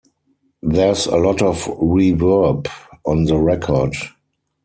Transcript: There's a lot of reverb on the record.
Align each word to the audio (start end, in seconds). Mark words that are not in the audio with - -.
There's 0.63 1.05
a 1.05 1.15
lot 1.17 1.43
of 1.43 1.57
reverb 1.77 2.65
on 3.05 3.25
the 3.25 3.37
record. 3.37 3.93